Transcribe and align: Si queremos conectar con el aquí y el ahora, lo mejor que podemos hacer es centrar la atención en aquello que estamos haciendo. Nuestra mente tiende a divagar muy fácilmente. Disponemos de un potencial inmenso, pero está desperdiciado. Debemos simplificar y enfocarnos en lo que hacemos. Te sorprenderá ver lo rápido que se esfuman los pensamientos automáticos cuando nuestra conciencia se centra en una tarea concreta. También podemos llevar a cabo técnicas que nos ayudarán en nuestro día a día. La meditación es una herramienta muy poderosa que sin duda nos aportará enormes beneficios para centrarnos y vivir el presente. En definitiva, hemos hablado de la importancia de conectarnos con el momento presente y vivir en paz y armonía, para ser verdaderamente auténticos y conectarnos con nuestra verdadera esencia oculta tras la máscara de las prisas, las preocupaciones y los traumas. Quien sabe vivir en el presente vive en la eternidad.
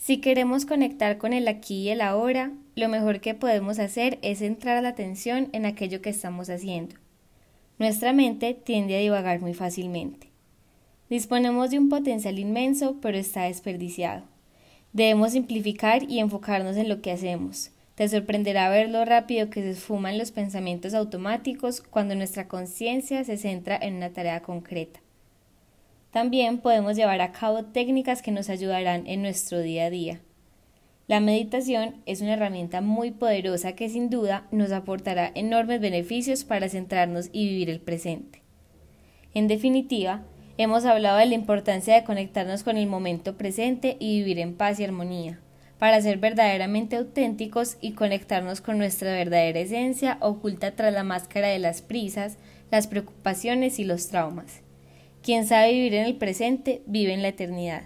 Si 0.00 0.16
queremos 0.16 0.64
conectar 0.64 1.18
con 1.18 1.34
el 1.34 1.46
aquí 1.46 1.82
y 1.82 1.90
el 1.90 2.00
ahora, 2.00 2.52
lo 2.74 2.88
mejor 2.88 3.20
que 3.20 3.34
podemos 3.34 3.78
hacer 3.78 4.18
es 4.22 4.38
centrar 4.38 4.82
la 4.82 4.88
atención 4.88 5.50
en 5.52 5.66
aquello 5.66 6.00
que 6.00 6.08
estamos 6.08 6.48
haciendo. 6.48 6.94
Nuestra 7.78 8.14
mente 8.14 8.54
tiende 8.54 8.96
a 8.96 9.00
divagar 9.00 9.40
muy 9.40 9.52
fácilmente. 9.52 10.28
Disponemos 11.10 11.70
de 11.70 11.78
un 11.78 11.90
potencial 11.90 12.38
inmenso, 12.38 12.96
pero 13.02 13.18
está 13.18 13.42
desperdiciado. 13.42 14.22
Debemos 14.94 15.32
simplificar 15.32 16.04
y 16.04 16.20
enfocarnos 16.20 16.78
en 16.78 16.88
lo 16.88 17.02
que 17.02 17.12
hacemos. 17.12 17.70
Te 17.94 18.08
sorprenderá 18.08 18.70
ver 18.70 18.88
lo 18.88 19.04
rápido 19.04 19.50
que 19.50 19.60
se 19.60 19.72
esfuman 19.72 20.16
los 20.16 20.32
pensamientos 20.32 20.94
automáticos 20.94 21.82
cuando 21.82 22.14
nuestra 22.14 22.48
conciencia 22.48 23.22
se 23.24 23.36
centra 23.36 23.76
en 23.76 23.96
una 23.96 24.08
tarea 24.14 24.40
concreta. 24.40 25.00
También 26.10 26.58
podemos 26.58 26.96
llevar 26.96 27.20
a 27.20 27.30
cabo 27.30 27.64
técnicas 27.64 28.20
que 28.20 28.32
nos 28.32 28.50
ayudarán 28.50 29.06
en 29.06 29.22
nuestro 29.22 29.60
día 29.60 29.84
a 29.84 29.90
día. 29.90 30.20
La 31.06 31.20
meditación 31.20 31.96
es 32.06 32.20
una 32.20 32.34
herramienta 32.34 32.80
muy 32.80 33.10
poderosa 33.10 33.72
que 33.72 33.88
sin 33.88 34.10
duda 34.10 34.46
nos 34.50 34.72
aportará 34.72 35.30
enormes 35.34 35.80
beneficios 35.80 36.44
para 36.44 36.68
centrarnos 36.68 37.30
y 37.32 37.48
vivir 37.48 37.70
el 37.70 37.80
presente. 37.80 38.42
En 39.34 39.46
definitiva, 39.46 40.22
hemos 40.56 40.84
hablado 40.84 41.18
de 41.18 41.26
la 41.26 41.34
importancia 41.34 41.94
de 41.94 42.04
conectarnos 42.04 42.64
con 42.64 42.76
el 42.76 42.88
momento 42.88 43.36
presente 43.36 43.96
y 44.00 44.18
vivir 44.18 44.40
en 44.40 44.54
paz 44.54 44.78
y 44.80 44.84
armonía, 44.84 45.40
para 45.78 46.00
ser 46.00 46.18
verdaderamente 46.18 46.96
auténticos 46.96 47.76
y 47.80 47.92
conectarnos 47.92 48.60
con 48.60 48.78
nuestra 48.78 49.12
verdadera 49.12 49.60
esencia 49.60 50.18
oculta 50.20 50.76
tras 50.76 50.92
la 50.92 51.04
máscara 51.04 51.48
de 51.48 51.60
las 51.60 51.82
prisas, 51.82 52.36
las 52.70 52.86
preocupaciones 52.86 53.78
y 53.78 53.84
los 53.84 54.08
traumas. 54.08 54.62
Quien 55.22 55.46
sabe 55.46 55.72
vivir 55.72 55.94
en 55.94 56.06
el 56.06 56.16
presente 56.16 56.82
vive 56.86 57.12
en 57.12 57.22
la 57.22 57.28
eternidad. 57.28 57.82